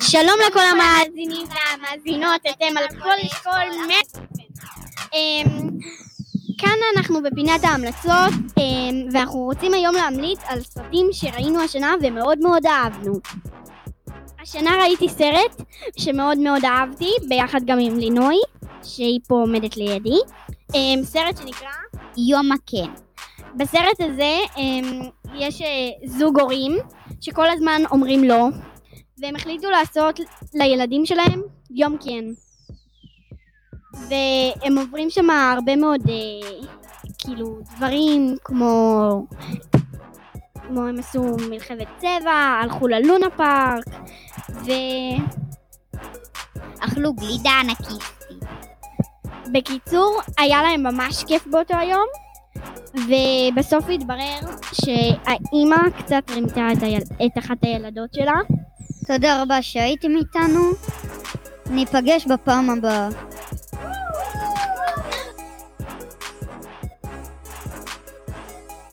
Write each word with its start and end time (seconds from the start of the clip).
שלום 0.00 0.34
לכל 0.48 0.60
המאזינים 0.60 1.46
והמאזינות, 1.48 2.40
אתם 2.50 2.76
על 2.76 2.88
כל 3.02 3.26
אשכול 3.26 3.86
מ... 3.88 3.90
אמ, 5.14 5.70
כאן 6.58 6.76
אנחנו 6.96 7.22
בפינת 7.22 7.64
ההמלצות, 7.64 8.32
אמ, 8.58 9.08
ואנחנו 9.12 9.38
רוצים 9.38 9.74
היום 9.74 9.94
להמליץ 9.94 10.40
על 10.46 10.60
סרטים 10.62 11.06
שראינו 11.12 11.62
השנה 11.62 11.94
ומאוד 12.02 12.38
מאוד 12.38 12.66
אהבנו. 12.66 13.14
השנה 14.42 14.70
ראיתי 14.80 15.08
סרט 15.08 15.62
שמאוד 15.98 16.38
מאוד 16.38 16.64
אהבתי, 16.64 17.10
ביחד 17.28 17.60
גם 17.66 17.78
עם 17.80 17.98
לינוי, 17.98 18.36
שהיא 18.84 19.20
פה 19.28 19.34
עומדת 19.34 19.76
לידי. 19.76 20.18
אמ, 20.74 21.00
סרט 21.04 21.36
שנקרא 21.36 21.68
יום 22.28 22.52
הכן. 22.52 22.90
בסרט 23.56 24.00
הזה 24.00 24.38
יש 25.34 25.62
אה, 25.62 25.68
זוג 26.04 26.40
הורים 26.40 26.78
שכל 27.20 27.50
הזמן 27.50 27.82
אומרים 27.90 28.24
לא, 28.24 28.48
והם 29.22 29.36
החליטו 29.36 29.70
לעשות 29.70 30.20
לילדים 30.54 31.06
שלהם 31.06 31.42
יום 31.70 31.96
כן. 32.04 32.24
והם 33.92 34.78
עוברים 34.78 35.10
שם 35.10 35.30
הרבה 35.30 35.76
מאוד 35.76 36.00
אה, 36.08 36.66
כאילו 37.18 37.58
דברים 37.76 38.36
כמו 38.44 39.26
כמו 40.54 40.82
הם 40.82 40.98
עשו 40.98 41.36
מלחמת 41.50 41.88
צבע, 41.98 42.60
הלכו 42.62 42.88
ללונה 42.88 43.30
פארק 43.36 43.84
אכלו 46.80 47.14
גלידה 47.14 47.50
ענקיסטית. 47.60 48.44
ובקיצור 49.46 50.20
היה 50.38 50.62
להם 50.62 50.82
ממש 50.82 51.24
כיף 51.24 51.46
באותו 51.46 51.74
היום 51.76 52.06
ובסוף 52.94 53.84
התברר 53.88 54.40
שהאימא 54.72 55.90
קצת 55.98 56.30
רימתה 56.30 56.68
את, 56.72 56.82
היל... 56.82 57.02
את 57.26 57.38
אחת 57.38 57.56
הילדות 57.62 58.14
שלה 58.14 58.34
תודה 59.06 59.42
רבה 59.42 59.62
שהייתם 59.62 60.16
איתנו. 60.16 60.60
ניפגש 61.70 62.26
בפעם 62.26 62.70
הבאה. 62.70 63.08